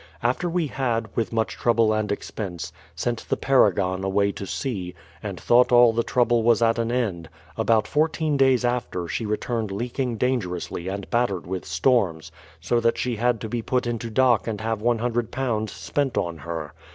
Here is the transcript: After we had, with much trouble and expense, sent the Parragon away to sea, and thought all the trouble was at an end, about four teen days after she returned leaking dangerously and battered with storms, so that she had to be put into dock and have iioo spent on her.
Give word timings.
After 0.23 0.49
we 0.49 0.65
had, 0.65 1.15
with 1.15 1.31
much 1.31 1.51
trouble 1.53 1.93
and 1.93 2.11
expense, 2.11 2.73
sent 2.95 3.29
the 3.29 3.37
Parragon 3.37 4.03
away 4.03 4.31
to 4.31 4.47
sea, 4.47 4.95
and 5.21 5.39
thought 5.39 5.71
all 5.71 5.93
the 5.93 6.01
trouble 6.01 6.41
was 6.41 6.59
at 6.59 6.79
an 6.79 6.91
end, 6.91 7.29
about 7.55 7.85
four 7.87 8.09
teen 8.09 8.35
days 8.35 8.65
after 8.65 9.07
she 9.07 9.27
returned 9.27 9.69
leaking 9.71 10.17
dangerously 10.17 10.87
and 10.87 11.07
battered 11.11 11.45
with 11.45 11.65
storms, 11.65 12.31
so 12.59 12.79
that 12.79 12.97
she 12.97 13.17
had 13.17 13.39
to 13.41 13.47
be 13.47 13.61
put 13.61 13.85
into 13.85 14.09
dock 14.09 14.47
and 14.47 14.59
have 14.59 14.79
iioo 14.81 15.69
spent 15.69 16.17
on 16.17 16.39
her. 16.39 16.73